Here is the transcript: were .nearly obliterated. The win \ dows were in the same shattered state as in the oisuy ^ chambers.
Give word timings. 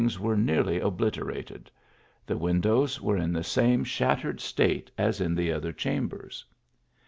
were 0.19 0.35
.nearly 0.35 0.79
obliterated. 0.79 1.69
The 2.25 2.35
win 2.35 2.59
\ 2.61 2.61
dows 2.61 2.99
were 2.99 3.17
in 3.17 3.31
the 3.33 3.43
same 3.43 3.83
shattered 3.83 4.39
state 4.41 4.89
as 4.97 5.21
in 5.21 5.35
the 5.35 5.49
oisuy 5.49 5.61
^ 5.73 5.77
chambers. 5.77 6.43